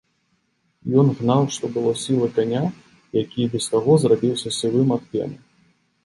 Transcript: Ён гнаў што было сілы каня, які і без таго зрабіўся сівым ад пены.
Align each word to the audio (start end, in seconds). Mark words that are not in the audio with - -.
Ён 0.99 1.07
гнаў 1.17 1.43
што 1.55 1.65
было 1.75 1.91
сілы 2.03 2.29
каня, 2.37 2.61
які 3.23 3.37
і 3.43 3.51
без 3.55 3.67
таго 3.73 3.97
зрабіўся 4.05 4.53
сівым 4.59 4.89
ад 4.97 5.03
пены. 5.13 5.37